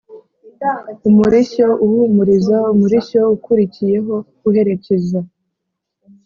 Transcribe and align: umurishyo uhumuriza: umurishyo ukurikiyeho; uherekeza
umurishyo 1.09 1.67
uhumuriza: 1.85 2.57
umurishyo 2.73 3.21
ukurikiyeho; 3.35 4.15
uherekeza 4.47 5.19